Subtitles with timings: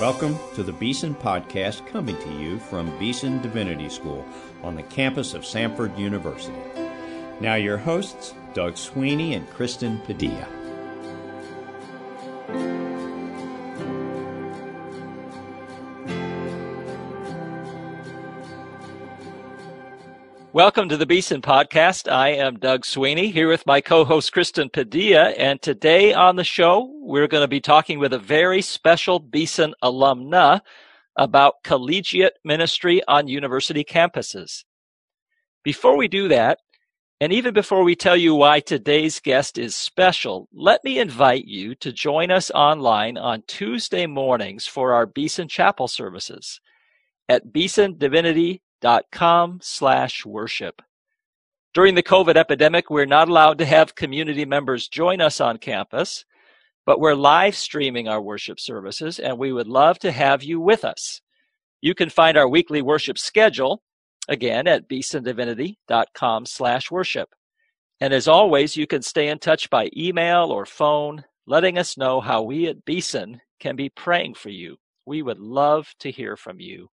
[0.00, 4.26] Welcome to the Beeson Podcast coming to you from Beeson Divinity School
[4.64, 6.58] on the campus of Samford University.
[7.40, 10.48] Now, your hosts, Doug Sweeney and Kristen Padilla.
[20.54, 22.08] Welcome to the Beeson Podcast.
[22.08, 25.30] I am Doug Sweeney here with my co-host Kristen Padilla.
[25.30, 29.74] And today on the show, we're going to be talking with a very special Beeson
[29.82, 30.60] alumna
[31.16, 34.62] about collegiate ministry on university campuses.
[35.64, 36.60] Before we do that,
[37.20, 41.74] and even before we tell you why today's guest is special, let me invite you
[41.74, 46.60] to join us online on Tuesday mornings for our Beeson Chapel services
[47.28, 48.62] at Beeson Divinity
[49.12, 50.82] com slash worship.
[51.72, 56.24] During the COVID epidemic, we're not allowed to have community members join us on campus,
[56.86, 60.84] but we're live streaming our worship services and we would love to have you with
[60.84, 61.20] us.
[61.80, 63.82] You can find our weekly worship schedule
[64.28, 67.28] again at beesondivinity.com slash worship.
[68.00, 72.20] And as always, you can stay in touch by email or phone, letting us know
[72.20, 74.76] how we at Beeson can be praying for you.
[75.06, 76.88] We would love to hear from you.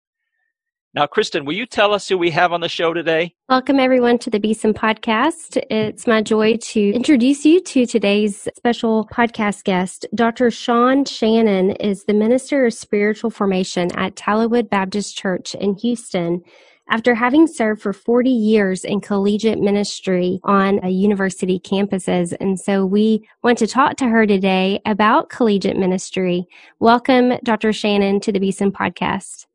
[0.94, 3.34] Now, Kristen, will you tell us who we have on the show today?
[3.48, 5.56] Welcome, everyone, to the Beeson podcast.
[5.70, 10.06] It's my joy to introduce you to today's special podcast guest.
[10.14, 10.52] Dr.
[10.52, 16.42] Shawn Shannon is the Minister of Spiritual Formation at Tallowood Baptist Church in Houston.
[16.90, 22.36] After having served for 40 years in collegiate ministry on university campuses.
[22.42, 26.48] And so we want to talk to her today about collegiate ministry.
[26.80, 27.72] Welcome, Dr.
[27.72, 29.46] Shannon, to the Beeson podcast.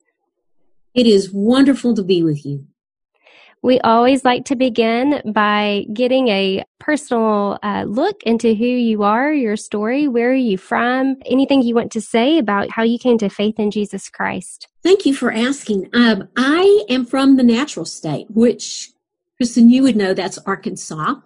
[0.97, 2.67] It is wonderful to be with you.
[3.63, 9.31] We always like to begin by getting a personal uh, look into who you are,
[9.33, 13.19] your story, where are you from, anything you want to say about how you came
[13.19, 14.69] to faith in Jesus Christ.
[14.83, 15.91] Thank you for asking.
[15.93, 18.93] Um, I am from the natural state, which,
[19.37, 21.17] Kristen, you would know that's Arkansas.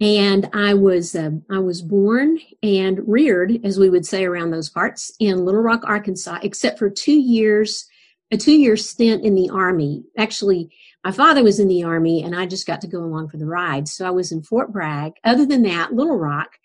[0.00, 4.68] And I was uh, I was born and reared, as we would say around those
[4.68, 7.86] parts, in Little Rock, Arkansas, except for two years
[8.30, 10.04] a two year stint in the army.
[10.16, 10.70] Actually,
[11.04, 13.46] my father was in the army and I just got to go along for the
[13.46, 13.88] ride.
[13.88, 15.12] So I was in Fort Bragg.
[15.22, 16.58] Other than that, Little Rock.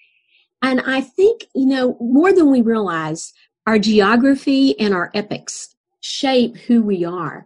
[0.61, 3.33] And I think, you know, more than we realize,
[3.67, 7.45] our geography and our epics shape who we are.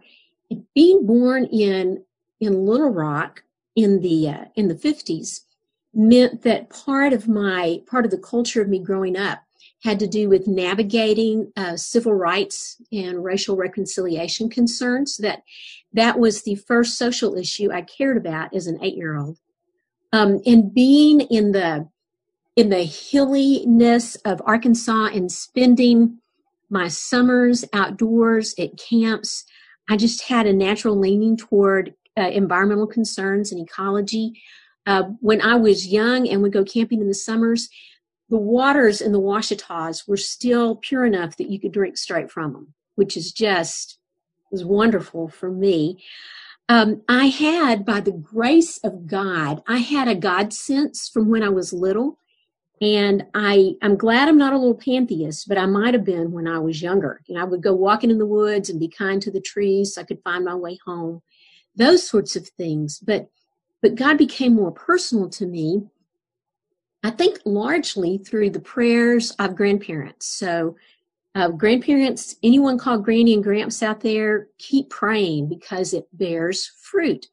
[0.74, 2.02] Being born in
[2.40, 3.42] in Little Rock
[3.76, 5.40] in the uh, in the 50s
[5.92, 9.43] meant that part of my part of the culture of me growing up
[9.84, 15.18] had to do with navigating uh, civil rights and racial reconciliation concerns.
[15.18, 15.42] That
[15.92, 19.38] that was the first social issue I cared about as an eight-year-old.
[20.12, 21.88] Um, and being in the
[22.56, 26.18] in the hilliness of Arkansas and spending
[26.70, 29.44] my summers outdoors at camps,
[29.88, 34.40] I just had a natural leaning toward uh, environmental concerns and ecology.
[34.86, 37.68] Uh, when I was young and would go camping in the summers,
[38.34, 42.52] the waters in the Ouachitas were still pure enough that you could drink straight from
[42.52, 44.00] them, which is just
[44.50, 46.02] was wonderful for me.
[46.68, 51.44] Um, I had, by the grace of God, I had a God sense from when
[51.44, 52.18] I was little.
[52.80, 56.48] And I, I'm glad I'm not a little pantheist, but I might have been when
[56.48, 57.20] I was younger.
[57.28, 59.94] You know, I would go walking in the woods and be kind to the trees
[59.94, 61.22] so I could find my way home,
[61.76, 62.98] those sorts of things.
[62.98, 63.28] But,
[63.80, 65.84] but God became more personal to me
[67.04, 70.26] I think largely through the prayers of grandparents.
[70.26, 70.76] So,
[71.34, 77.26] uh, grandparents, anyone called Granny and Gramps out there, keep praying because it bears fruit.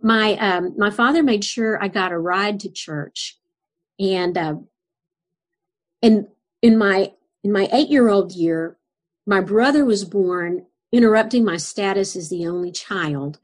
[0.00, 3.38] My um, my father made sure I got a ride to church,
[3.98, 4.54] and uh,
[6.00, 6.28] and
[6.62, 7.12] in my
[7.44, 8.78] in my eight year old year,
[9.26, 13.38] my brother was born, interrupting my status as the only child.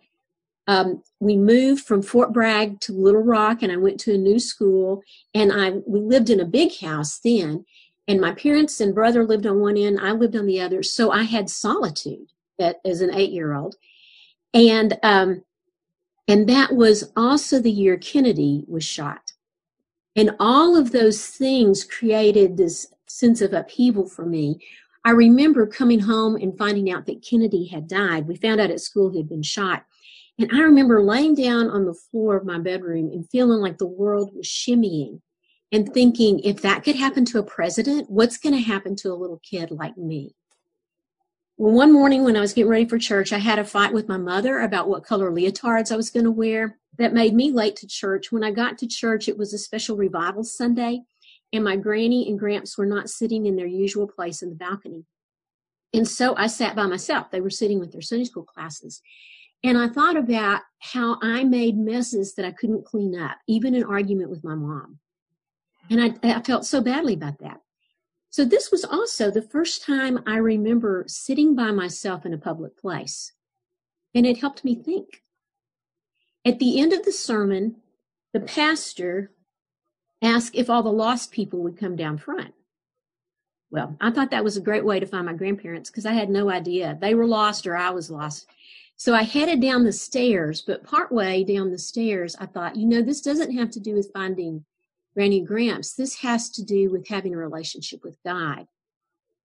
[0.66, 4.38] Um, we moved from Fort Bragg to Little Rock, and I went to a new
[4.38, 5.03] school.
[5.34, 7.65] And I we lived in a big house then,
[8.09, 10.83] and my parents and brother lived on one end, I lived on the other.
[10.83, 12.28] So I had solitude
[12.59, 13.77] at, as an eight year old,
[14.53, 15.45] and um,
[16.28, 19.33] and that was also the year Kennedy was shot,
[20.16, 24.60] and all of those things created this sense of upheaval for me.
[25.04, 28.27] I remember coming home and finding out that Kennedy had died.
[28.27, 29.84] We found out at school he had been shot
[30.38, 33.86] and I remember laying down on the floor of my bedroom and feeling like the
[33.86, 35.21] world was shimmying
[35.72, 39.15] and thinking, if that could happen to a president, what's going to happen to a
[39.15, 40.34] little kid like me?
[41.56, 44.09] Well, one morning when I was getting ready for church, I had a fight with
[44.09, 46.78] my mother about what color leotards I was going to wear.
[46.98, 48.30] That made me late to church.
[48.30, 51.00] When I got to church, it was a special revival Sunday,
[51.53, 55.04] and my granny and gramps were not sitting in their usual place in the balcony.
[55.94, 57.30] And so I sat by myself.
[57.30, 59.00] They were sitting with their Sunday school classes.
[59.66, 63.83] And I thought about how I made messes that I couldn't clean up, even an
[63.83, 65.01] argument with my mom.
[65.91, 67.63] And I, I felt so badly about that.
[68.30, 72.78] So this was also the first time I remember sitting by myself in a public
[72.78, 73.33] place.
[74.15, 75.24] And it helped me think.
[76.45, 77.78] At the end of the sermon,
[78.33, 79.33] the pastor
[80.22, 82.54] asked if all the lost people would come down front.
[83.72, 86.30] Well, I thought that was a great way to find my grandparents because I had
[86.30, 86.97] no idea.
[87.01, 88.47] They were lost or I was lost.
[88.97, 93.03] So I headed down the stairs, but partway down the stairs, I thought, you know,
[93.03, 94.65] this doesn't have to do with finding
[95.15, 95.95] Granny Gramps.
[95.95, 98.66] This has to do with having a relationship with God.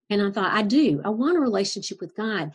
[0.09, 1.01] And I thought, I do.
[1.03, 2.51] I want a relationship with God.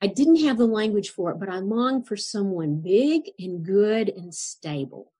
[0.00, 4.08] I didn't have the language for it, but I longed for someone big and good
[4.08, 5.12] and stable.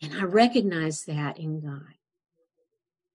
[0.00, 1.94] And I recognized that in God.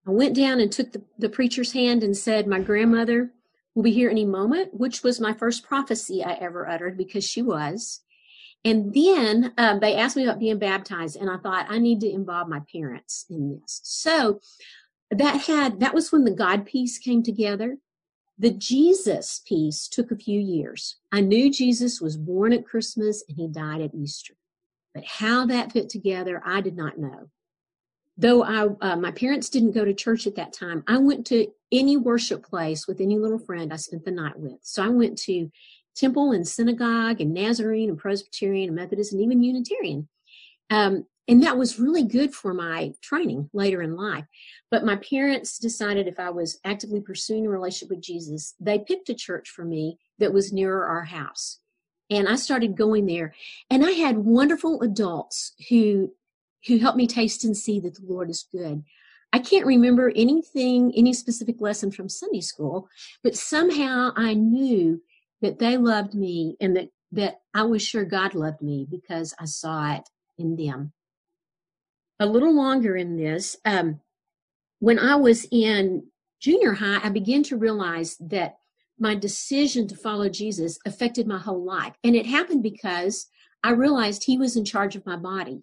[0.08, 3.32] I went down and took the, the preacher's hand and said, My grandmother
[3.78, 7.44] will be here any moment, which was my first prophecy I ever uttered because she
[7.44, 8.02] was.
[8.66, 12.12] And then um, they asked me about being baptized, and I thought I need to
[12.12, 13.80] involve my parents in this.
[13.84, 14.42] So
[15.12, 17.78] that had that was when the God piece came together.
[18.40, 20.98] The Jesus piece took a few years.
[21.12, 24.34] I knew Jesus was born at Christmas and he died at Easter.
[24.96, 27.30] But how that fit together, I did not know
[28.18, 31.48] though I, uh, my parents didn't go to church at that time, I went to
[31.72, 34.60] any worship place with any little friend I spent the night with.
[34.64, 35.52] So I went to
[35.96, 40.08] temple and synagogue and Nazarene and Presbyterian and Methodist and even Unitarian.
[40.70, 44.26] Um, and that was really good for my training later in life.
[44.72, 49.10] But my parents decided if I was actively pursuing a relationship with Jesus, they picked
[49.10, 51.60] a church for me that was nearer our house.
[52.10, 53.34] And I started going there.
[53.70, 56.14] And I had wonderful adults who
[56.66, 58.84] who helped me taste and see that the Lord is good.
[59.34, 62.88] I can't remember anything, any specific lesson from Sunday school,
[63.24, 65.02] but somehow I knew
[65.42, 69.46] that they loved me and that, that I was sure God loved me because I
[69.46, 70.94] saw it in them.
[72.20, 74.00] A little longer in this, um,
[74.80, 76.08] when I was in
[76.40, 78.58] junior high, I began to realize that
[79.00, 81.94] my decision to follow Jesus affected my whole life.
[82.04, 83.28] And it happened because
[83.64, 85.62] I realized he was in charge of my body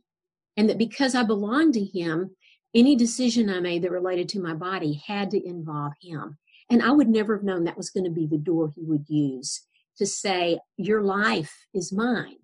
[0.56, 2.36] and that because I belonged to him,
[2.74, 6.38] any decision I made that related to my body had to involve him.
[6.70, 9.08] And I would never have known that was going to be the door he would
[9.08, 9.62] use
[9.98, 12.36] to say, Your life is mine.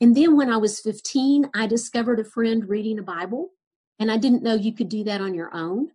[0.00, 3.50] And then when I was 15, I discovered a friend reading a Bible,
[3.98, 5.90] and I didn't know you could do that on your own.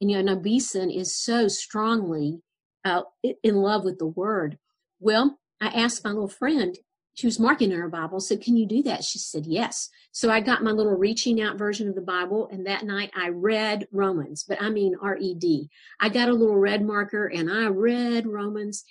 [0.00, 2.40] And you know, Beeson is so strongly
[2.84, 4.58] uh, in love with the word.
[4.98, 6.78] Well, I asked my little friend,
[7.14, 9.04] she was marking in her Bible, said, Can you do that?
[9.04, 9.90] She said, Yes.
[10.12, 13.28] So I got my little reaching out version of the Bible, and that night I
[13.28, 15.68] read Romans, but I mean R E D.
[16.00, 18.84] I got a little red marker and I read Romans.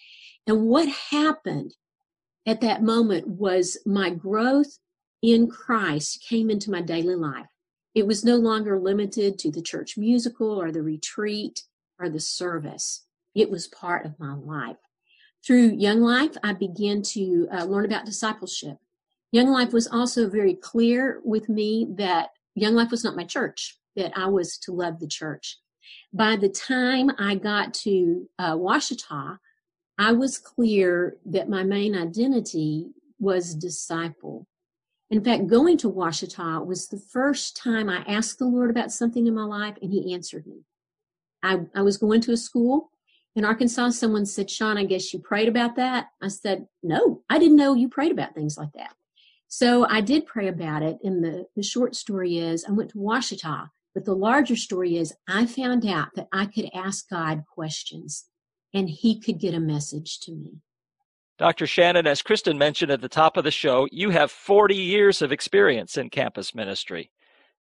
[0.48, 1.74] And what happened
[2.46, 4.80] at that moment was my growth
[5.22, 7.48] in Christ came into my daily life.
[7.94, 11.64] It was no longer limited to the church musical or the retreat
[12.00, 13.06] or the service.
[13.36, 14.78] It was part of my life.
[15.46, 18.78] Through Young Life, I began to uh, learn about discipleship.
[19.32, 23.78] Young Life was also very clear with me that Young Life was not my church,
[23.96, 25.58] that I was to love the church.
[26.14, 29.40] By the time I got to uh, Ouachita,
[29.98, 32.88] I was clear that my main identity
[33.20, 34.48] was disciple.
[35.10, 39.26] In fact, going to Ouachita was the first time I asked the Lord about something
[39.28, 40.62] in my life and he answered me.
[41.42, 42.92] I, I was going to a school
[43.40, 46.10] in Arkansas, someone said, Shawn, I guess you prayed about that.
[46.22, 48.94] I said, no, I didn't know you prayed about things like that.
[49.48, 50.98] So I did pray about it.
[51.06, 55.16] And the, the short story is I went to Ouachita, but the larger story is
[55.28, 58.26] I found out that I could ask God questions
[58.74, 60.60] and he could get a message to me.
[61.38, 61.66] Dr.
[61.66, 65.32] Shannon, as Kristen mentioned at the top of the show, you have 40 years of
[65.32, 67.10] experience in campus ministry.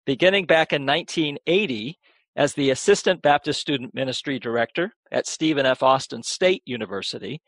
[0.04, 2.00] Beginning back in 1980,
[2.38, 5.83] as the Assistant Baptist Student Ministry Director at Stephen F.
[5.83, 7.42] Austin State University,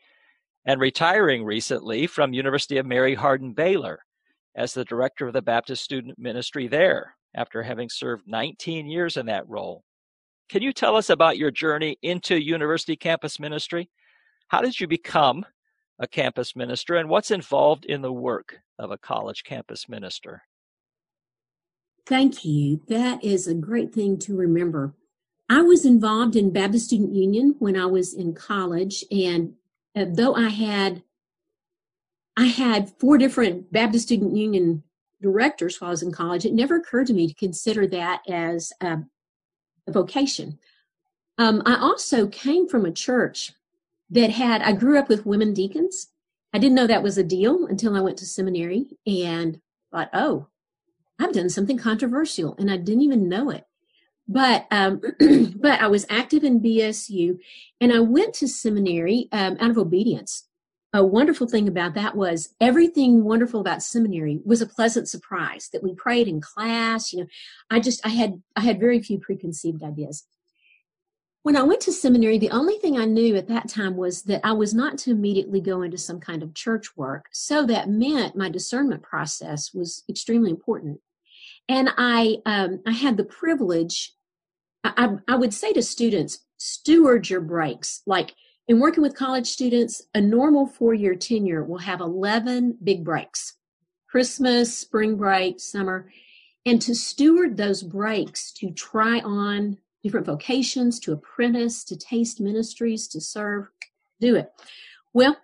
[0.65, 3.99] and retiring recently from University of Mary Hardin Baylor
[4.53, 9.27] as the Director of the Baptist Student Ministry there after having served 19 years in
[9.27, 9.81] that role.
[10.49, 13.89] Can you tell us about your journey into university campus ministry?
[14.49, 15.45] How did you become
[15.99, 20.41] a campus minister and what's involved in the work of a college campus minister?
[22.05, 22.81] Thank you.
[22.87, 24.93] That is a great thing to remember.
[25.49, 29.53] I was involved in Baptist Student Union when I was in college, and
[29.95, 31.03] uh, though I had
[32.37, 34.83] I had four different Baptist Student Union
[35.21, 38.71] directors while I was in college, it never occurred to me to consider that as
[38.81, 38.99] a,
[39.87, 40.57] a vocation.
[41.37, 43.53] Um, I also came from a church
[44.09, 46.07] that had, I grew up with women deacons.
[46.53, 49.59] I didn't know that was a deal until I went to seminary and
[49.91, 50.47] thought, oh,
[51.21, 53.65] I've done something controversial and I didn't even know it.
[54.27, 55.01] But um,
[55.55, 57.37] but I was active in BSU,
[57.81, 60.47] and I went to seminary um, out of obedience.
[60.93, 65.83] A wonderful thing about that was everything wonderful about seminary was a pleasant surprise that
[65.83, 67.11] we prayed in class.
[67.11, 67.27] You know,
[67.69, 70.25] I just I had I had very few preconceived ideas.
[71.43, 74.41] When I went to seminary, the only thing I knew at that time was that
[74.45, 77.25] I was not to immediately go into some kind of church work.
[77.31, 80.99] So that meant my discernment process was extremely important.
[81.71, 84.11] And I, um, I had the privilege,
[84.83, 88.01] I, I would say to students, steward your breaks.
[88.05, 88.35] Like
[88.67, 93.53] in working with college students, a normal four year tenure will have 11 big breaks
[94.09, 96.11] Christmas, spring break, summer.
[96.65, 103.07] And to steward those breaks, to try on different vocations, to apprentice, to taste ministries,
[103.07, 103.67] to serve,
[104.19, 104.51] do it.
[105.13, 105.37] Well,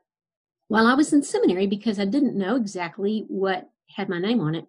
[0.67, 4.55] while I was in seminary, because I didn't know exactly what had my name on
[4.55, 4.67] it,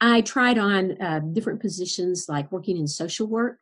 [0.00, 3.58] I tried on uh, different positions like working in social work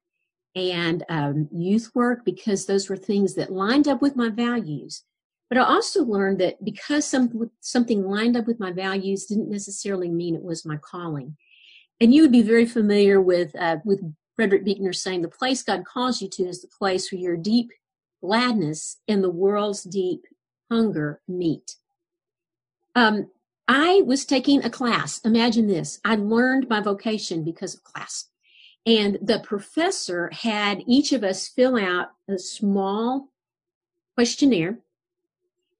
[0.54, 5.04] and um, youth work because those were things that lined up with my values.
[5.48, 10.08] But I also learned that because some, something lined up with my values didn't necessarily
[10.08, 11.36] mean it was my calling.
[12.00, 14.02] And you would be very familiar with uh, with
[14.34, 17.70] Frederick Buechner saying, the place God calls you to is the place where your deep
[18.20, 20.24] gladness and the world's deep
[20.70, 21.76] hunger meet.
[22.94, 23.30] Um,
[23.68, 25.20] I was taking a class.
[25.20, 26.00] Imagine this.
[26.04, 28.28] I learned my vocation because of class.
[28.84, 33.32] And the professor had each of us fill out a small
[34.14, 34.78] questionnaire.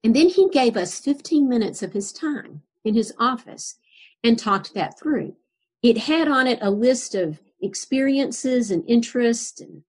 [0.03, 3.77] And then he gave us 15 minutes of his time in his office
[4.25, 5.37] and talked that through.
[5.83, 9.83] It had on it a list of experiences and interests and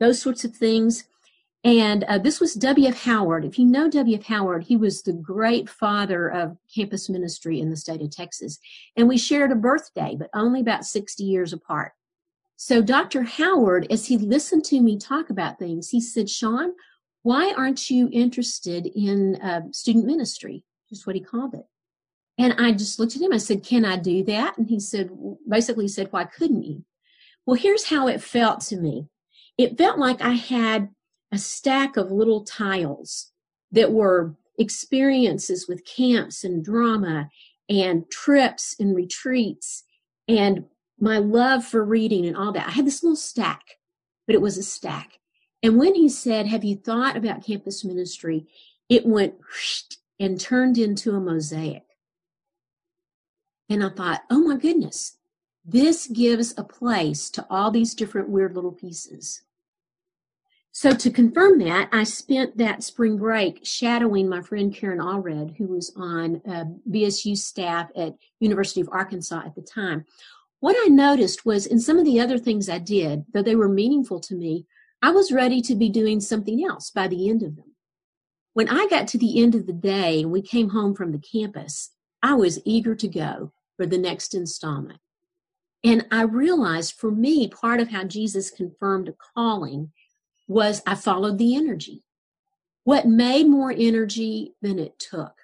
[0.00, 1.04] those sorts of things.
[1.62, 3.04] And uh, this was W.F.
[3.04, 3.44] Howard.
[3.44, 4.24] If you know W.F.
[4.24, 8.58] Howard, he was the great father of campus ministry in the state of Texas.
[8.96, 11.92] And we shared a birthday, but only about 60 years apart.
[12.56, 13.22] So Dr.
[13.22, 16.72] Howard, as he listened to me talk about things, he said, Shawn,
[17.22, 20.64] why aren't you interested in uh, student ministry?
[20.88, 21.66] Just what he called it.
[22.38, 23.34] And I just looked at him.
[23.34, 24.56] I said, can I do that?
[24.56, 25.10] And he said,
[25.46, 26.84] basically said, why couldn't you?
[27.44, 29.08] Well, here's how it felt to me.
[29.58, 30.88] It felt like I had
[31.32, 33.32] a stack of little tiles
[33.72, 37.30] that were experiences with camps and drama
[37.68, 39.84] and trips and retreats
[40.28, 40.64] and
[40.98, 42.68] my love for reading and all that.
[42.68, 43.62] I had this little stack,
[44.26, 45.18] but it was a stack.
[45.62, 48.46] And when he said, Have you thought about campus ministry?
[48.88, 49.34] It went
[50.18, 51.84] and turned into a mosaic.
[53.68, 55.16] And I thought, Oh my goodness,
[55.64, 59.42] this gives a place to all these different weird little pieces.
[60.72, 65.66] So to confirm that, I spent that spring break shadowing my friend Karen Allred, who
[65.66, 70.04] was on uh, BSU staff at University of Arkansas at the time.
[70.60, 73.68] What I noticed was in some of the other things I did, though they were
[73.68, 74.66] meaningful to me,
[75.02, 77.74] I was ready to be doing something else by the end of them.
[78.52, 81.18] When I got to the end of the day and we came home from the
[81.18, 81.90] campus,
[82.22, 85.00] I was eager to go for the next installment.
[85.82, 89.92] And I realized for me, part of how Jesus confirmed a calling
[90.50, 92.02] was I followed the energy.
[92.82, 95.34] What made more energy than it took?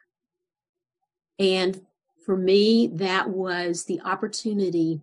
[1.38, 1.86] And
[2.24, 5.02] for me, that was the opportunity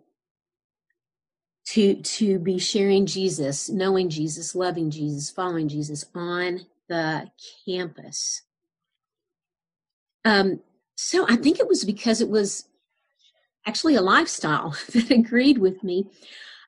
[1.68, 7.32] to, to be sharing Jesus, knowing Jesus, loving Jesus, following Jesus on the
[7.66, 8.42] campus.
[10.26, 10.60] Um,
[10.98, 12.66] so I think it was because it was
[13.66, 16.08] actually a lifestyle that agreed with me,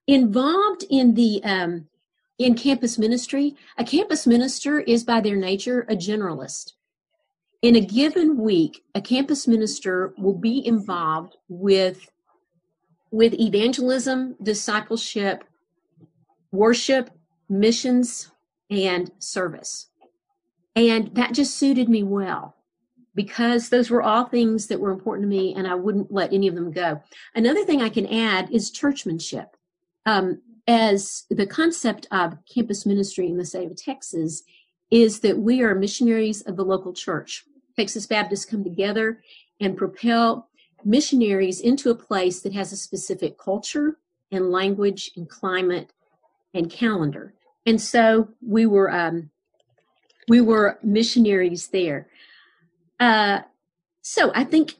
[0.07, 1.89] involved in the um,
[2.37, 3.55] in campus ministry.
[3.77, 6.73] A campus minister is by their nature a generalist.
[7.61, 12.09] In a given week, a campus minister will be involved with
[13.11, 15.45] with evangelism, discipleship,
[16.51, 17.09] worship,
[17.47, 18.29] missions,
[18.69, 19.89] and service.
[20.75, 22.55] And that just suited me well
[23.13, 26.47] because those were all things that were important to me and I wouldn't let any
[26.47, 27.01] of them go.
[27.33, 29.47] Another thing I can add is churchmanship.
[30.05, 34.43] Um, as the concept of campus ministry in the state of Texas
[34.91, 37.43] is that we are missionaries of the local church.
[37.75, 39.21] Texas Baptists come together
[39.59, 40.49] and propel
[40.83, 43.97] missionaries into a place that has a specific culture
[44.31, 45.91] and language and climate
[46.53, 47.33] and calendar.
[47.65, 49.31] And so we were um,
[50.27, 52.07] we were missionaries there.
[52.99, 53.41] Uh,
[54.01, 54.75] so I think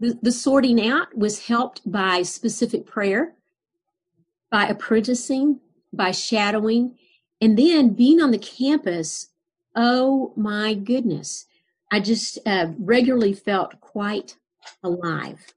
[0.00, 3.34] the, the sorting out was helped by specific prayer,
[4.52, 5.58] by apprenticing,
[5.92, 6.96] by shadowing,
[7.40, 9.32] and then being on the campus
[9.74, 11.46] oh my goodness,
[11.90, 14.36] I just uh, regularly felt quite
[14.82, 15.54] alive.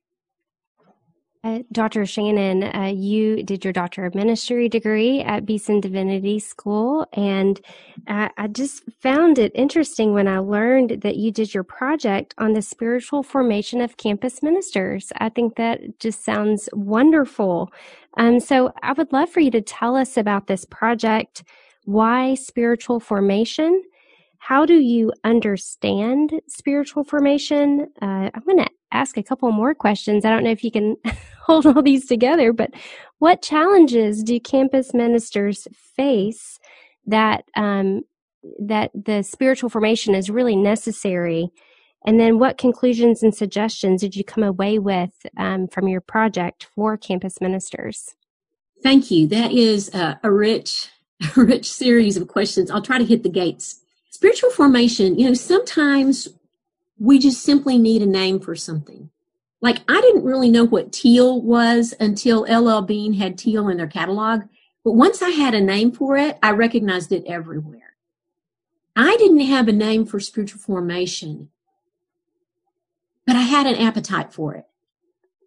[1.45, 2.07] Uh, Dr.
[2.07, 7.61] Shannon, uh, you did your Doctor of Ministry degree at Beeson Divinity School, and
[8.07, 12.53] I, I just found it interesting when I learned that you did your project on
[12.53, 15.11] the spiritual formation of campus ministers.
[15.17, 17.71] I think that just sounds wonderful.
[18.17, 21.43] Um, so I would love for you to tell us about this project.
[21.83, 23.83] Why spiritual formation?
[24.39, 27.87] How do you understand spiritual formation?
[28.01, 30.25] Uh, I'm going to ask a couple more questions.
[30.25, 30.95] I don't know if you can
[31.41, 32.71] hold all these together, but
[33.19, 36.59] what challenges do campus ministers face
[37.05, 38.01] that um,
[38.59, 41.51] that the spiritual formation is really necessary?
[42.05, 46.67] And then, what conclusions and suggestions did you come away with um, from your project
[46.75, 48.15] for campus ministers?
[48.83, 49.27] Thank you.
[49.27, 50.89] That is a, a rich,
[51.35, 52.69] a rich series of questions.
[52.69, 53.81] I'll try to hit the gates.
[54.11, 56.29] Spiritual formation, you know, sometimes
[56.99, 59.09] we just simply need a name for something.
[59.61, 63.87] Like I didn't really know what teal was until LL Bean had teal in their
[63.87, 64.43] catalog.
[64.83, 67.95] But once I had a name for it, I recognized it everywhere.
[68.95, 71.49] I didn't have a name for spiritual formation,
[73.25, 74.65] but I had an appetite for it.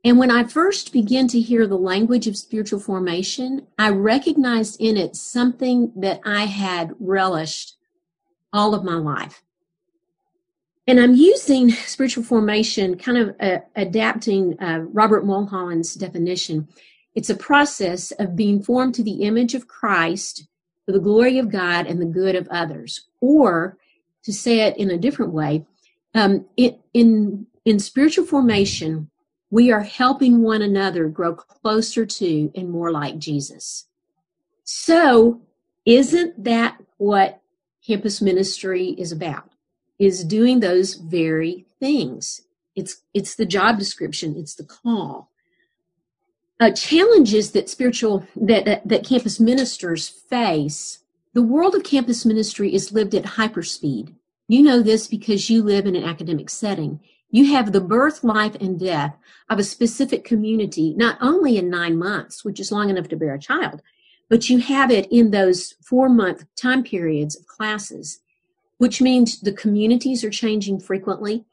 [0.04, 4.96] And when I first began to hear the language of spiritual formation, I recognized in
[4.96, 7.76] it something that I had relished
[8.52, 9.42] all of my life.
[10.88, 16.66] And I'm using spiritual formation, kind of uh, adapting uh, Robert Mulholland's definition.
[17.14, 20.49] It's a process of being formed to the image of Christ
[20.87, 23.07] for the glory of God and the good of others.
[23.21, 23.76] Or
[24.23, 25.66] to say it in a different way,
[26.14, 29.11] um, in, in spiritual formation,
[29.50, 33.85] we are helping one another grow closer to and more like Jesus.
[34.64, 35.42] So,
[35.85, 37.42] isn't that what
[37.87, 39.51] campus ministry is about?
[39.98, 42.42] Is doing those very things.
[42.76, 44.37] It's, it's the job description.
[44.37, 45.30] It's the call.
[46.61, 51.00] Uh, challenges that spiritual, that, that, that campus ministers face.
[51.34, 54.14] The world of campus ministry is lived at hyperspeed.
[54.48, 57.00] You know this because you live in an academic setting.
[57.30, 59.16] You have the birth, life, and death
[59.50, 63.34] of a specific community, not only in nine months, which is long enough to bear
[63.34, 63.82] a child,
[64.28, 68.20] but you have it in those four month time periods of classes
[68.78, 71.44] which means the communities are changing frequently.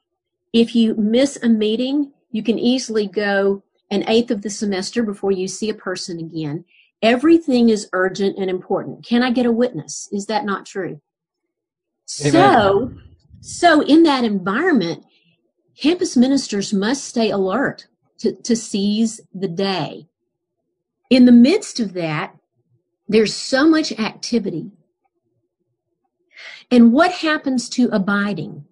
[0.53, 5.31] If you miss a meeting, you can easily go an eighth of the semester before
[5.31, 6.65] you see a person again.
[7.01, 9.05] Everything is urgent and important.
[9.05, 10.07] Can I get a witness?
[10.11, 11.01] Is that not true?
[12.21, 12.31] Amen.
[12.31, 12.93] So,
[13.41, 15.03] so in that environment,
[15.77, 17.87] campus ministers must stay alert
[18.19, 20.07] to, to seize the day.
[21.09, 22.35] In the midst of that,
[23.07, 24.71] there's so much activity
[26.71, 28.65] and what happens to abiding?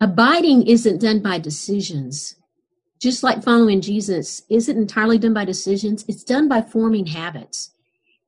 [0.00, 2.36] Abiding isn't done by decisions.
[3.00, 7.70] Just like following Jesus isn't entirely done by decisions, it's done by forming habits.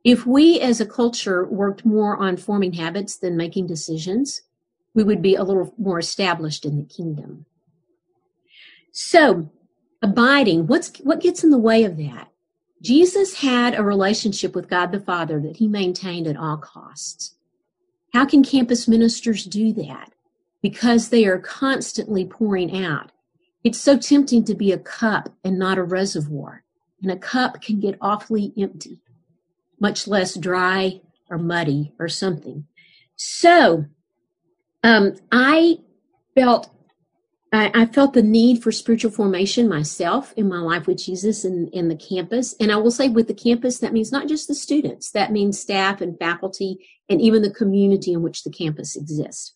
[0.02, 4.42] If we as a culture worked more on forming habits than making decisions,
[4.92, 7.46] we would be a little more established in the kingdom.
[8.92, 9.50] So,
[10.02, 12.28] abiding, what's, what gets in the way of that?
[12.82, 17.34] Jesus had a relationship with God the Father that he maintained at all costs.
[18.14, 20.12] How can campus ministers do that?
[20.62, 23.10] Because they are constantly pouring out.
[23.64, 26.62] It's so tempting to be a cup and not a reservoir.
[27.02, 29.00] And a cup can get awfully empty,
[29.80, 32.66] much less dry or muddy or something.
[33.16, 33.86] So,
[34.84, 35.78] um, I
[36.36, 36.70] felt
[37.54, 41.68] I, I, felt the need for spiritual formation myself in my life with Jesus and
[41.68, 42.52] in the campus.
[42.58, 45.60] And I will say with the campus, that means not just the students, that means
[45.60, 49.54] staff and faculty and even the community in which the campus exists.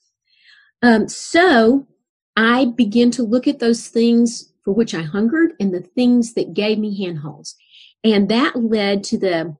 [0.80, 1.88] Um, so
[2.36, 6.54] I began to look at those things for which I hungered and the things that
[6.54, 7.56] gave me handholds.
[8.04, 9.56] And that led to the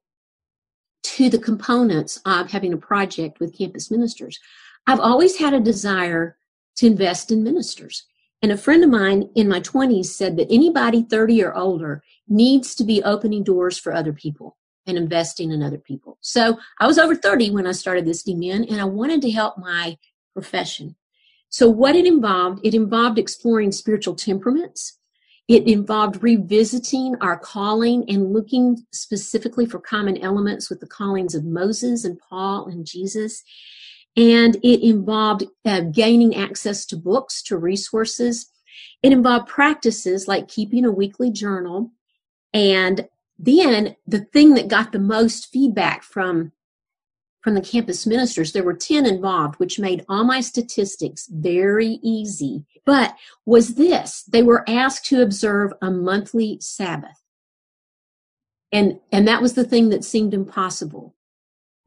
[1.03, 4.39] to the components of having a project with campus ministers.
[4.87, 6.37] I've always had a desire
[6.77, 8.07] to invest in ministers.
[8.41, 12.75] And a friend of mine in my 20s said that anybody 30 or older needs
[12.77, 16.19] to be opening doors for other people and investing in other people.
[16.21, 19.59] So I was over 30 when I started this DMin and I wanted to help
[19.59, 19.99] my
[20.35, 20.97] profession.
[21.51, 24.99] So what it involved, it involved exploring spiritual temperaments.
[25.49, 31.45] It involved revisiting our calling and looking specifically for common elements with the callings of
[31.45, 33.43] Moses and Paul and Jesus.
[34.19, 38.51] And it involved uh, gaining access to books, to resources.
[39.01, 41.93] It involved practices like keeping a weekly journal.
[42.53, 46.51] And then the thing that got the most feedback from
[47.41, 48.53] from the campus ministers.
[48.53, 52.65] There were 10 involved, which made all my statistics very easy.
[52.85, 57.23] But was this, they were asked to observe a monthly Sabbath.
[58.71, 61.15] And, and that was the thing that seemed impossible.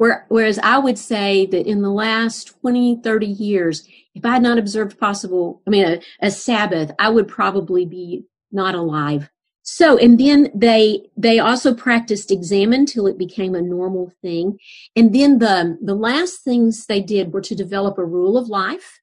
[0.01, 4.41] Where, whereas I would say that in the last 20, 30 years, if I had
[4.41, 9.29] not observed possible, I mean, a, a Sabbath, I would probably be not alive.
[9.61, 14.57] So, and then they, they also practiced examen till it became a normal thing.
[14.95, 19.01] And then the, the last things they did were to develop a rule of life,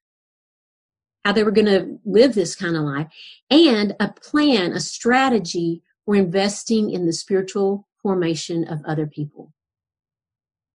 [1.23, 3.07] how they were going to live this kind of life,
[3.49, 9.53] and a plan, a strategy for investing in the spiritual formation of other people.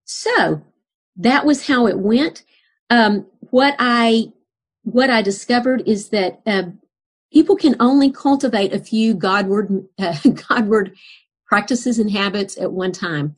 [0.04, 0.62] So
[1.16, 2.44] that was how it went.
[2.90, 4.32] Um, what I
[4.82, 6.64] what I discovered is that uh,
[7.32, 10.16] people can only cultivate a few Godward, uh,
[10.48, 10.94] Godward
[11.46, 13.34] practices and habits at one time.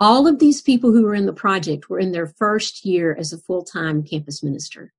[0.00, 3.32] All of these people who were in the project were in their first year as
[3.32, 4.92] a full-time campus minister.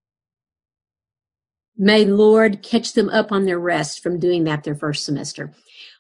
[1.77, 5.53] May Lord catch them up on their rest from doing that their first semester.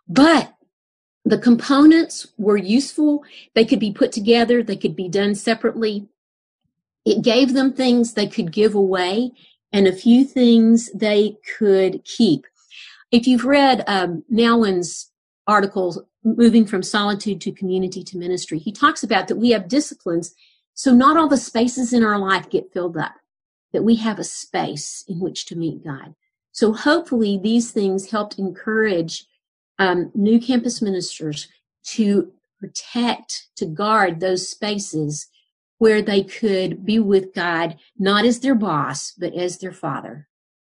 [0.07, 0.51] But
[1.29, 3.23] the components were useful.
[3.53, 4.63] They could be put together.
[4.63, 6.07] They could be done separately.
[7.05, 9.31] It gave them things they could give away
[9.73, 12.45] and a few things they could keep.
[13.11, 14.23] If you've read um,
[15.47, 20.33] articles, Moving from Solitude to Community to Ministry, he talks about that we have disciplines,
[20.73, 23.13] so not all the spaces in our life get filled up,
[23.71, 26.15] that we have a space in which to meet God.
[26.51, 29.25] So hopefully these things helped encourage
[29.79, 31.47] um, new campus ministers
[31.83, 35.27] to protect, to guard those spaces
[35.77, 40.27] where they could be with God, not as their boss, but as their father.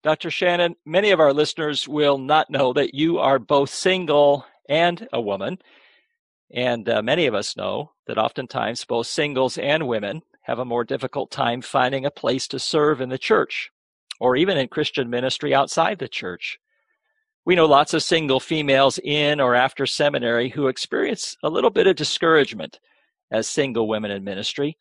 [0.02, 0.30] Dr.
[0.30, 5.20] Shannon, many of our listeners will not know that you are both single and a
[5.20, 5.58] woman.
[6.52, 10.84] And uh, many of us know that oftentimes both singles and women have a more
[10.84, 13.70] difficult time finding a place to serve in the church
[14.18, 16.58] or even in Christian ministry outside the church.
[17.46, 21.86] We know lots of single females in or after seminary who experience a little bit
[21.86, 22.78] of discouragement
[23.30, 24.76] as single women in ministry.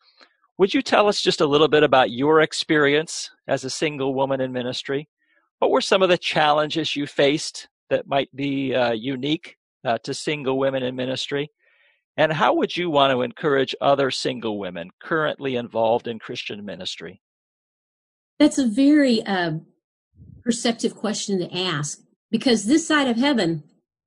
[0.58, 4.42] Would you tell us just a little bit about your experience as a single woman
[4.42, 5.08] in ministry?
[5.58, 10.12] What were some of the challenges you faced that might be uh, unique uh, to
[10.12, 11.50] single women in ministry?
[12.18, 17.22] And how would you want to encourage other single women currently involved in Christian ministry?
[18.38, 19.52] That's a very uh,
[20.42, 23.62] perceptive question to ask because this side of heaven,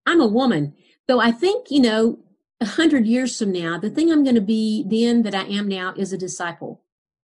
[0.05, 0.73] I'm a woman.
[1.07, 2.19] Though I think, you know,
[2.61, 5.67] a hundred years from now, the thing I'm going to be then that I am
[5.67, 6.81] now is a disciple.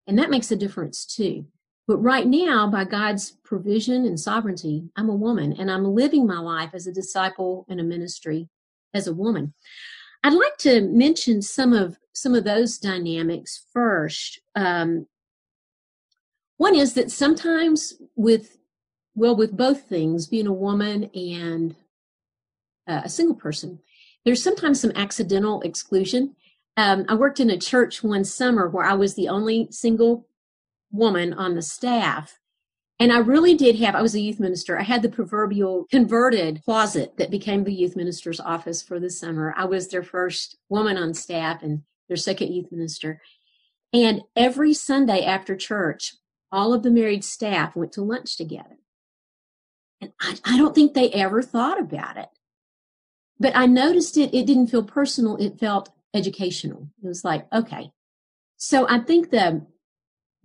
[0.06, 1.46] And that makes a difference too.
[1.86, 6.38] But right now, by God's provision and sovereignty, I'm a woman and I'm living my
[6.38, 8.48] life as a disciple in a ministry
[8.94, 9.52] as a woman.
[10.22, 14.40] I'd like to mention some of some of those dynamics first.
[14.54, 15.06] Um,
[16.56, 18.56] one is that sometimes with
[19.14, 21.76] well, with both things, being a woman and
[22.88, 23.80] uh, a single person,
[24.24, 26.34] there's sometimes some accidental exclusion.
[26.76, 30.26] Um, I worked in a church one summer where I was the only single
[30.90, 32.38] woman on the staff.
[33.00, 34.78] And I really did have, I was a youth minister.
[34.78, 39.52] I had the proverbial converted closet that became the youth minister's office for the summer.
[39.56, 43.20] I was their first woman on staff and their second youth minister.
[43.92, 46.14] And every Sunday after church,
[46.52, 48.78] all of the married staff went to lunch together.
[50.00, 52.28] And I, I don't think they ever thought about it.
[53.38, 56.88] But I noticed it, it didn't feel personal, it felt educational.
[57.02, 57.90] It was like, okay.
[58.56, 59.66] So I think the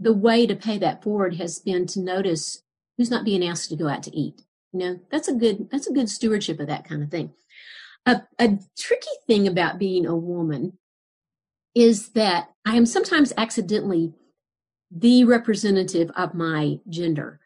[0.02, 2.64] the way to pay that forward has been to notice
[2.98, 4.42] who's not being asked to go out to eat.
[4.72, 7.34] You know, that's a good that's a good stewardship of that kind of thing.
[8.06, 10.78] A, a tricky thing about being a woman
[11.76, 14.14] is that I am sometimes accidentally
[14.92, 17.40] the representative of my gender.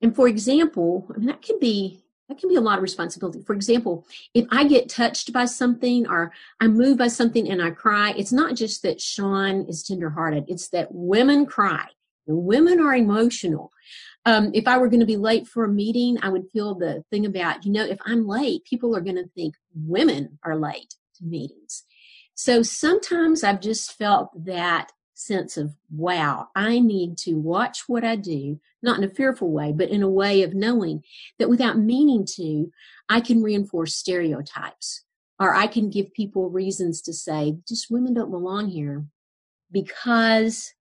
[0.00, 3.40] And for example, I mean, that can be that can be a lot of responsibility.
[3.40, 7.70] For example, if I get touched by something or I'm moved by something and I
[7.70, 11.86] cry, it's not just that Shawn is tenderhearted, it's that women cry.
[12.26, 13.72] Women are emotional.
[14.26, 17.02] Um, if I were going to be late for a meeting, I would feel the
[17.10, 20.94] thing about, you know, if I'm late, people are going to think women are late
[21.16, 21.84] to meetings.
[22.34, 28.16] So sometimes I've just felt that sense of, wow, I need to watch what I
[28.16, 31.02] do, not in a fearful way, but in a way of knowing
[31.38, 32.70] that without meaning to,
[33.08, 35.04] I can reinforce stereotypes
[35.40, 39.06] or I can give people reasons to say, just women don't belong here
[39.70, 40.74] because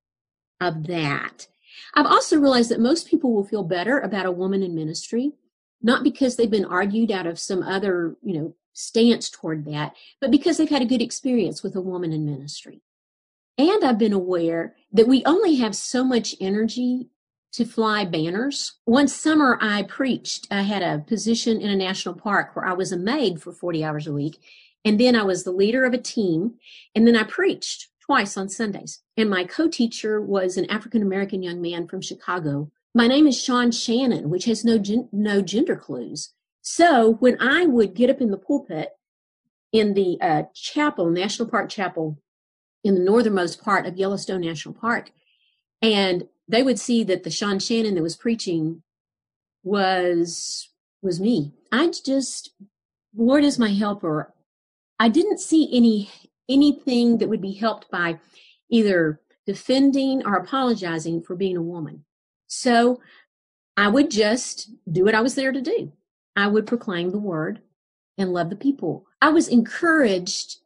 [0.62, 1.48] of that.
[1.94, 5.34] I've also realized that most people will feel better about a woman in ministry,
[5.82, 10.30] not because they've been argued out of some other, you know, stance toward that, but
[10.30, 12.82] because they've had a good experience with a woman in ministry.
[13.58, 17.10] And I've been aware that we only have so much energy
[17.54, 18.74] to fly banners.
[18.86, 20.48] One summer I preached.
[20.52, 23.84] I had a position in a national park where I was a maid for 40
[23.84, 24.40] hours a week.
[24.86, 26.56] And then I was the leader of a team.
[26.94, 29.02] And then I preached twice on Sundays.
[29.18, 32.72] And my co-teacher was an African American young man from Chicago.
[32.94, 36.34] My name is Shawn Shannon, which has no, gen- no gender clues.
[36.62, 38.90] So when I would get up in the pulpit
[39.72, 42.18] in the uh, chapel, National Park Chapel,
[42.84, 45.12] in the northernmost part of Yellowstone National Park,
[45.82, 48.84] and they would see that the Shawn Shannon that was preaching
[49.64, 50.70] was
[51.02, 51.54] was me.
[51.72, 52.52] I just
[53.16, 54.34] Lord is my helper.
[55.00, 56.10] I didn't see any
[56.50, 58.20] anything that would be helped by
[58.70, 62.04] either defending or apologizing for being a woman.
[62.48, 63.02] So
[63.76, 65.92] I would just do what I was there to do.
[66.36, 67.62] I would proclaim the word
[68.18, 69.06] and love the people.
[69.22, 70.58] I was encouraged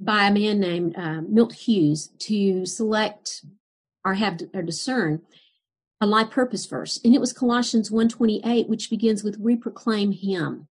[0.00, 3.44] by a man named uh, Milt Hughes to select
[4.04, 5.22] or have or discern
[6.00, 10.68] a life purpose verse, and it was Colossians 1:28, which begins with "We proclaim Him."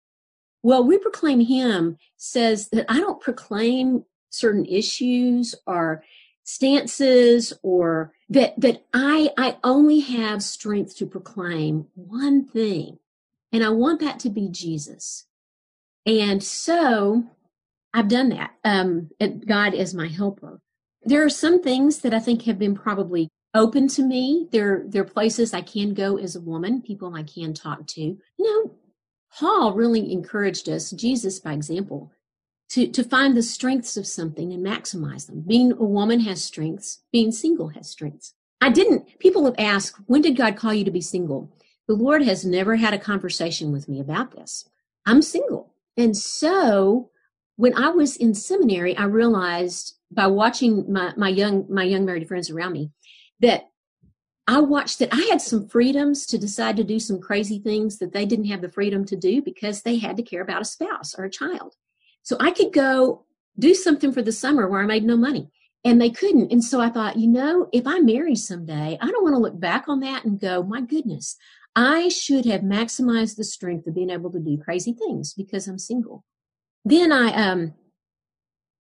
[0.62, 6.02] Well, "We proclaim Him" says that I don't proclaim certain issues or
[6.44, 12.98] stances or that that I I only have strength to proclaim one thing
[13.52, 15.26] and I want that to be Jesus.
[16.06, 17.24] And so
[17.94, 18.52] I've done that.
[18.64, 19.11] Um
[19.46, 20.61] God is my helper.
[21.05, 24.48] There are some things that I think have been probably open to me.
[24.52, 28.00] There there are places I can go as a woman, people I can talk to.
[28.00, 28.74] You know,
[29.38, 32.12] Paul really encouraged us, Jesus by example,
[32.70, 35.42] to, to find the strengths of something and maximize them.
[35.46, 38.35] Being a woman has strengths, being single has strengths.
[38.61, 41.50] I didn't, people have asked, when did God call you to be single?
[41.88, 44.68] The Lord has never had a conversation with me about this.
[45.05, 45.74] I'm single.
[45.96, 47.11] And so
[47.57, 52.29] when I was in seminary, I realized by watching my, my young, my young married
[52.29, 52.91] friends around me
[53.41, 53.69] that
[54.47, 58.12] I watched that I had some freedoms to decide to do some crazy things that
[58.12, 61.15] they didn't have the freedom to do because they had to care about a spouse
[61.17, 61.77] or a child.
[62.23, 63.25] So I could go
[63.59, 65.49] do something for the summer where I made no money
[65.85, 66.51] and they couldn't.
[66.51, 69.59] And so I thought, you know, if I marry someday, I don't want to look
[69.59, 71.37] back on that and go, my goodness,
[71.75, 75.79] I should have maximized the strength of being able to do crazy things because I'm
[75.79, 76.25] single.
[76.85, 77.75] Then I, um,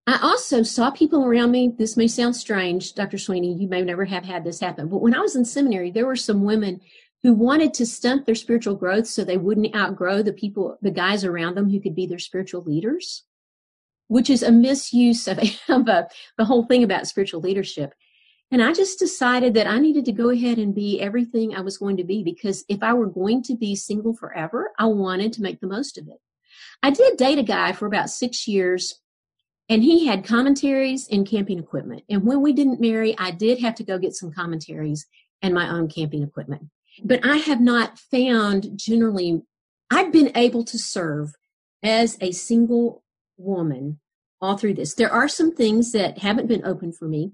[0.06, 1.72] I also saw people around me.
[1.76, 3.18] This may sound strange, Dr.
[3.18, 3.54] Sweeney.
[3.54, 6.16] You may never have had this happen, but when I was in seminary, there were
[6.16, 6.80] some women
[7.22, 11.24] who wanted to stunt their spiritual growth so they wouldn't outgrow the people, the guys
[11.24, 13.24] around them who could be their spiritual leaders
[14.12, 15.38] which is a misuse of,
[15.70, 17.94] of a, the whole thing about spiritual leadership.
[18.50, 21.78] And I just decided that I needed to go ahead and be everything I was
[21.78, 25.42] going to be because if I were going to be single forever, I wanted to
[25.42, 26.20] make the most of it.
[26.82, 29.00] I did date a guy for about six years
[29.68, 32.02] and he had commentaries and camping equipment.
[32.08, 35.06] And when we didn't marry, I did have to go get some commentaries
[35.40, 36.68] and my own camping equipment.
[37.02, 39.42] But I have not found generally,
[39.90, 41.34] I've been able to serve
[41.82, 43.02] as a single
[43.36, 44.00] woman
[44.40, 44.94] all through this.
[44.94, 47.32] There are some things that haven't been open for me.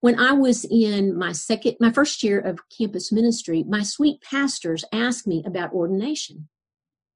[0.00, 4.84] When I was in my second, my first year of campus ministry, my sweet pastors
[4.92, 6.48] asked me about ordination.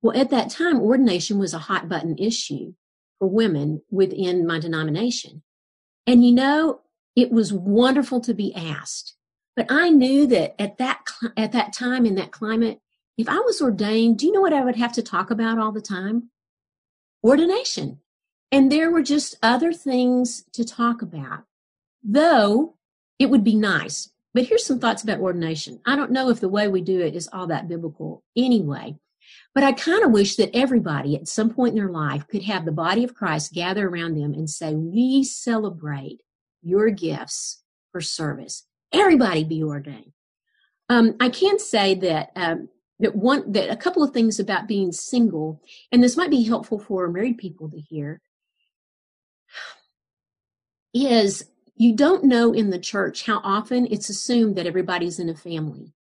[0.05, 2.75] Well, at that time, ordination was a hot button issue
[3.19, 5.43] for women within my denomination.
[6.07, 6.83] And you know,
[7.17, 9.17] it was wonderful to be asked.
[9.57, 11.07] But I knew that at that,
[11.38, 12.81] at that time in that climate,
[13.17, 15.73] if I was ordained, do you know what I would have to talk about all
[15.73, 16.29] the time?
[17.25, 18.01] Ordination.
[18.53, 21.45] And there were just other things to talk about,
[22.03, 22.75] though
[23.19, 24.11] it would be nice.
[24.35, 25.81] But here's some thoughts about ordination.
[25.87, 28.99] I don't know if the way we do it is all that biblical anyway,
[29.55, 32.64] but I kind of wish that everybody at some point in their life could have
[32.64, 36.23] the body of Christ gather around them and say, We celebrate
[36.62, 38.66] your gifts for service.
[38.92, 40.12] Everybody be ordained.
[40.88, 42.68] Um, I can say that um,
[43.01, 46.79] that one that a couple of things about being single, and this might be helpful
[46.79, 48.20] for married people to hear
[50.92, 55.35] is you don't know in the church how often it's assumed that everybody's in a
[55.35, 55.92] family.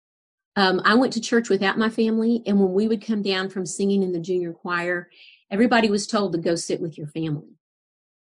[0.55, 3.65] Um, I went to church without my family, and when we would come down from
[3.65, 5.09] singing in the junior choir,
[5.49, 7.57] everybody was told to go sit with your family.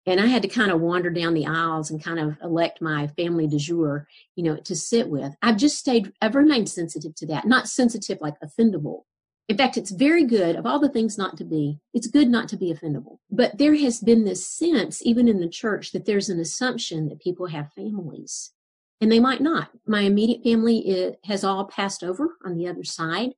[0.06, 3.08] And I had to kind of wander down the aisles and kind of elect my
[3.08, 5.36] family du jour, you know, to sit with.
[5.41, 7.45] I've just stayed, I've remained sensitive to that.
[7.45, 9.03] Not sensitive like offendable,
[9.47, 11.80] in fact, it's very good of all the things not to be.
[11.93, 13.19] It's good not to be offendable.
[13.32, 17.21] But there has been this sense, even in the church, that there's an assumption that
[17.21, 18.51] people have families.
[18.99, 19.69] And they might not.
[19.86, 23.33] My immediate family has all passed over on the other side.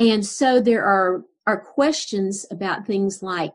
[0.00, 3.54] And so there are, are questions about things like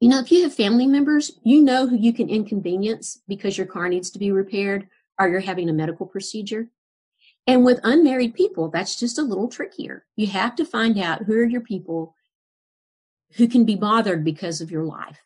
[0.00, 3.66] You know, if you have family members, you know who you can inconvenience because your
[3.66, 4.86] car needs to be repaired
[5.18, 6.68] or you're having a medical procedure.
[7.46, 10.04] And with unmarried people, that's just a little trickier.
[10.14, 12.14] You have to find out who are your people
[13.36, 15.18] who can be bothered because of your life.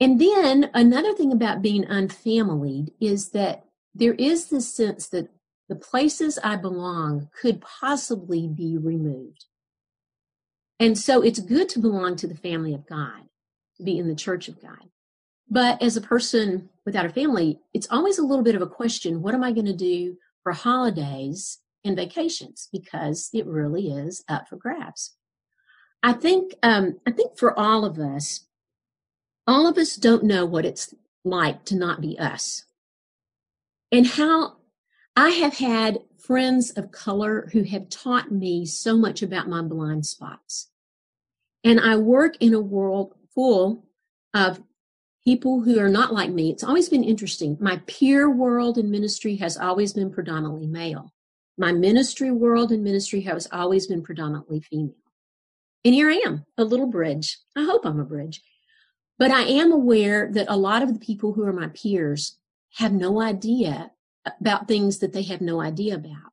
[0.00, 5.30] And then another thing about being unfamilied is that there is this sense that
[5.68, 9.46] the places I belong could possibly be removed.
[10.78, 13.22] And so it's good to belong to the family of God,
[13.78, 14.90] to be in the church of God.
[15.48, 19.22] But as a person without a family, it's always a little bit of a question
[19.22, 22.68] what am I going to do for holidays and vacations?
[22.70, 25.16] Because it really is up for grabs.
[26.02, 28.45] I think, um, I think for all of us,
[29.46, 32.64] all of us don't know what it's like to not be us.
[33.92, 34.56] And how
[35.14, 40.06] I have had friends of color who have taught me so much about my blind
[40.06, 40.68] spots.
[41.62, 43.84] And I work in a world full
[44.34, 44.62] of
[45.24, 46.50] people who are not like me.
[46.50, 47.56] It's always been interesting.
[47.60, 51.12] My peer world in ministry has always been predominantly male.
[51.58, 54.94] My ministry world in ministry has always been predominantly female.
[55.84, 57.38] And here I am, a little bridge.
[57.56, 58.42] I hope I'm a bridge.
[59.18, 62.36] But I am aware that a lot of the people who are my peers
[62.74, 63.92] have no idea
[64.26, 66.32] about things that they have no idea about.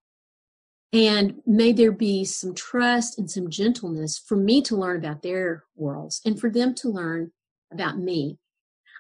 [0.91, 5.63] And may there be some trust and some gentleness for me to learn about their
[5.76, 7.32] worlds and for them to learn
[7.72, 8.38] about me.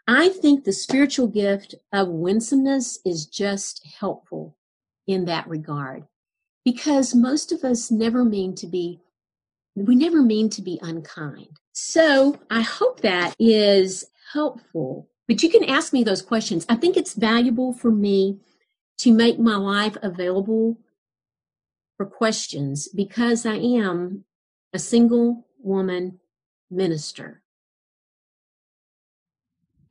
[0.07, 4.57] I think the spiritual gift of winsomeness is just helpful
[5.05, 6.05] in that regard
[6.65, 8.99] because most of us never mean to be,
[9.75, 11.59] we never mean to be unkind.
[11.73, 16.65] So I hope that is helpful, but you can ask me those questions.
[16.69, 18.39] I think it's valuable for me
[18.99, 20.77] to make my life available
[21.97, 24.23] for questions because I am
[24.71, 26.19] a single woman
[26.69, 27.41] minister.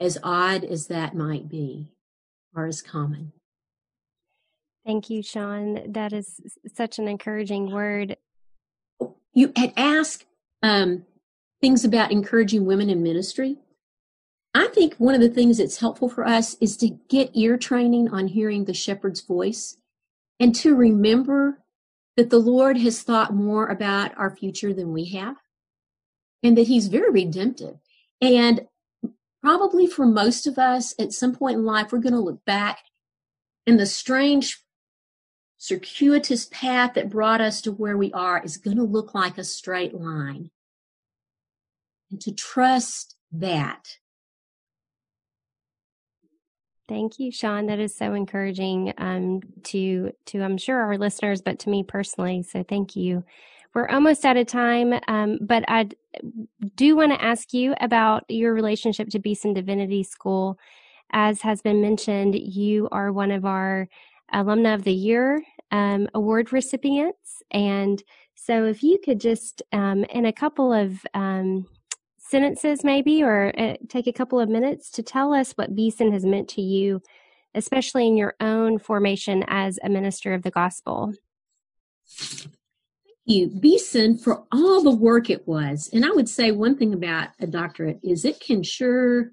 [0.00, 1.92] As odd as that might be,
[2.54, 3.32] or as common.
[4.84, 5.92] Thank you, Shawn.
[5.92, 6.40] That is
[6.74, 8.16] such an encouraging word.
[9.32, 10.26] You had asked
[10.62, 11.06] um,
[11.62, 13.56] things about encouraging women in ministry.
[14.52, 18.10] I think one of the things that's helpful for us is to get ear training
[18.10, 19.78] on hearing the shepherd's voice
[20.38, 21.60] and to remember
[22.16, 25.36] that the Lord has thought more about our future than we have
[26.42, 27.76] and that he's very redemptive.
[28.20, 28.66] And
[29.40, 32.80] probably for most of us at some point in life, we're going to look back
[33.66, 34.62] and the strange
[35.56, 39.44] circuitous path that brought us to where we are is going to look like a
[39.44, 40.50] straight line.
[42.12, 43.96] And to trust that
[46.88, 47.66] Thank you, Shawn.
[47.66, 52.42] That is so encouraging um, to to I'm sure our listeners, but to me personally.
[52.42, 53.24] So thank you.
[53.72, 55.88] We're almost out of time, um, but I
[56.74, 60.58] do want to ask you about your relationship to Beeson Divinity School.
[61.12, 63.88] As has been mentioned, you are one of our
[64.34, 68.02] Alumna of the Year um, award recipients, and
[68.34, 71.66] so if you could just um, in a couple of um,
[72.32, 76.24] sentences maybe or uh, take a couple of minutes to tell us what Beeson has
[76.24, 77.02] meant to you,
[77.54, 81.12] especially in your own formation as a minister of the gospel.
[82.08, 82.50] Thank
[83.26, 85.90] you, Beeson, for all the work it was.
[85.92, 89.32] And I would say one thing about a doctorate is it can sure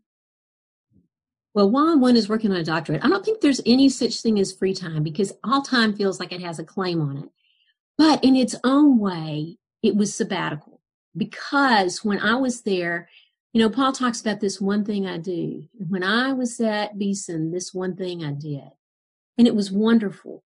[1.55, 4.39] well, while one is working on a doctorate, I don't think there's any such thing
[4.39, 7.29] as free time because all time feels like it has a claim on it.
[7.97, 10.78] But in its own way, it was sabbatical
[11.15, 13.09] because when I was there,
[13.53, 15.63] you know, Paul talks about this one thing I do.
[15.87, 18.69] When I was at Beeson, this one thing I did.
[19.37, 20.43] And it was wonderful.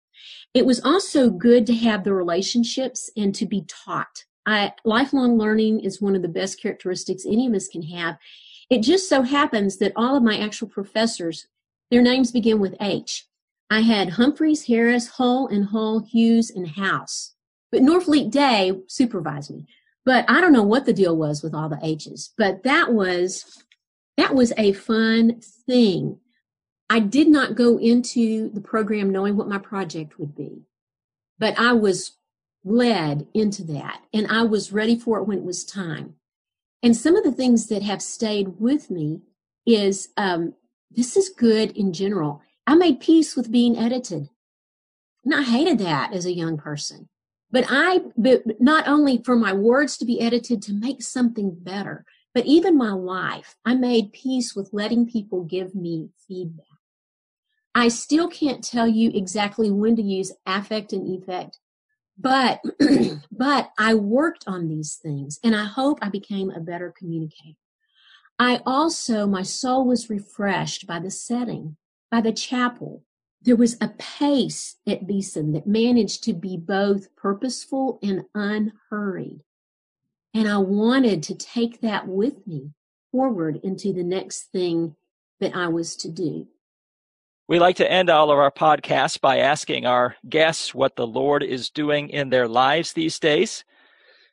[0.53, 4.25] It was also good to have the relationships and to be taught.
[4.45, 8.17] I, lifelong learning is one of the best characteristics any of us can have.
[8.69, 11.47] It just so happens that all of my actual professors,
[11.91, 13.27] their names begin with H.
[13.69, 17.33] I had Humphreys, Harris, Hull, and Hull, Hughes, and House.
[17.71, 19.67] But Norfleet Day supervised me.
[20.05, 23.63] But I don't know what the deal was with all the H's, but that was,
[24.17, 26.19] that was a fun thing.
[26.89, 30.63] I did not go into the program knowing what my project would be,
[31.39, 32.17] but I was
[32.65, 36.15] led into that and I was ready for it when it was time.
[36.81, 39.21] And some of the things that have stayed with me
[39.65, 40.53] is, um,
[40.91, 42.41] this is good in general.
[42.67, 44.29] I made peace with being edited.
[45.25, 47.07] And I hated that as a young person.
[47.53, 52.03] But I, but not only for my words to be edited to make something better,
[52.33, 56.65] but even my life, I made peace with letting people give me feedback.
[57.75, 61.59] I still can't tell you exactly when to use affect and effect,
[62.17, 62.59] but,
[63.31, 67.59] but I worked on these things and I hope I became a better communicator.
[68.39, 71.77] I also, my soul was refreshed by the setting,
[72.09, 73.03] by the chapel.
[73.43, 79.43] There was a pace at Beeson that managed to be both purposeful and unhurried.
[80.33, 82.71] And I wanted to take that with me
[83.11, 84.95] forward into the next thing
[85.41, 86.47] that I was to do.
[87.49, 91.43] We like to end all of our podcasts by asking our guests what the Lord
[91.43, 93.65] is doing in their lives these days.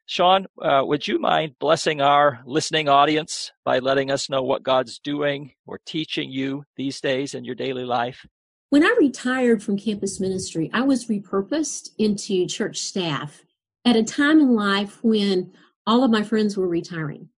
[0.06, 5.00] Shawn, uh, would you mind blessing our listening audience by letting us know what God's
[5.00, 8.24] doing or teaching you these days in your daily life?
[8.70, 13.42] When I retired from campus ministry, I was repurposed into church staff
[13.84, 15.52] at a time in life when
[15.88, 17.30] all of my friends were retiring.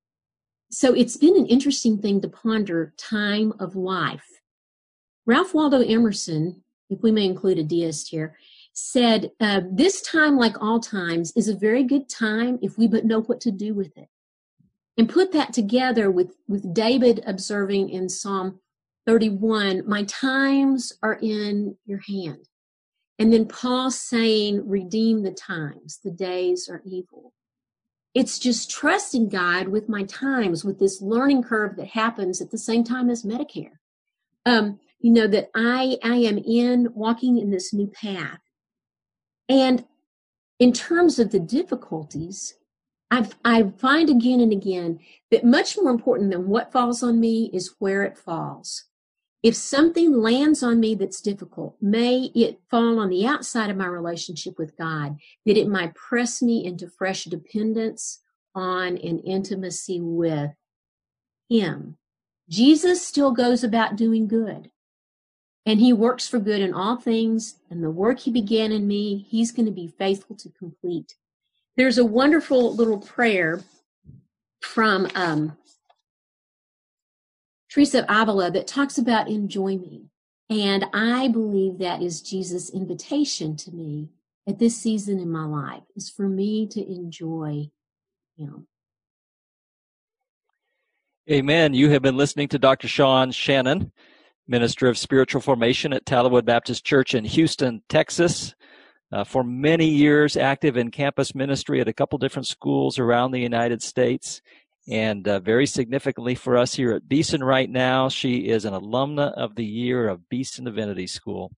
[0.71, 4.27] So it's been an interesting thing to ponder time of life.
[5.25, 8.37] Ralph Waldo Emerson, if we may include a deist here,
[8.75, 13.07] said, uh, This time, like all times, is a very good time if we but
[13.07, 14.09] know what to do with it.
[14.99, 18.61] And put that together with, with David observing in Psalm
[19.07, 22.49] 31, My times are in your hand.
[23.19, 27.33] And then Paul saying, Redeem the times, the days are evil.
[28.15, 32.59] It's just trusting God with my times, with this learning curve that happens at the
[32.59, 33.79] same time as Medicare.
[34.45, 38.41] Um, you know, that I, I am in walking in this new path
[39.49, 39.85] and
[40.59, 42.55] in terms of the difficulties,
[43.11, 45.01] I've, I find again and again
[45.31, 48.85] that much more important than what falls on me is where it falls.
[49.43, 53.87] If something lands on me that's difficult, may it fall on the outside of my
[53.87, 58.21] relationship with God, that it might press me into fresh dependence
[58.55, 60.53] on and intimacy with
[61.49, 61.97] Him.
[62.49, 64.71] Jesus still goes about doing good
[65.65, 69.27] and he works for good in all things and the work he began in me
[69.29, 71.15] he's going to be faithful to complete
[71.77, 73.63] there's a wonderful little prayer
[74.61, 75.57] from um,
[77.73, 80.07] teresa of avila that talks about enjoy me
[80.51, 84.09] and i believe that is jesus invitation to me
[84.47, 87.71] at this season in my life is for me to enjoy
[88.37, 88.67] him
[91.31, 93.91] amen you have been listening to dr shawn shannon
[94.49, 98.55] minister of spiritual formation at Tallowood Baptist Church in Houston, Texas.
[99.13, 103.41] Uh, for many years, active in campus ministry at a couple different schools around the
[103.41, 104.41] United States.
[104.89, 109.33] And uh, very significantly for us here at Beeson right now, she is an alumna
[109.35, 111.53] of the year of Beeson Divinity School.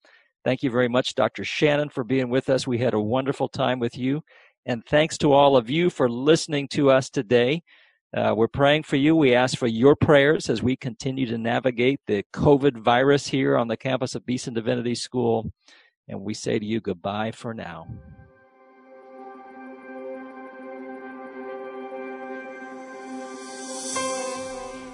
[0.45, 1.43] Thank you very much, Dr.
[1.43, 2.66] Shannon, for being with us.
[2.66, 4.22] We had a wonderful time with you.
[4.66, 7.62] And thanks to all of you for listening to us today.
[8.14, 9.16] Uh, we're praying for you.
[9.16, 13.68] We ask for your prayers as we continue to navigate the COVID virus here on
[13.68, 15.51] the campus of Beeson Divinity School.
[16.09, 17.87] And we say to you goodbye for now.